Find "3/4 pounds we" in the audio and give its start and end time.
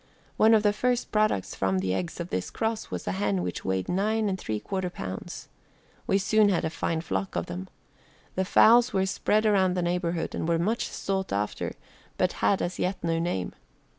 4.35-6.17